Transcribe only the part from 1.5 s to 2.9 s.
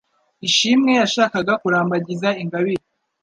kurambagiza Ingabire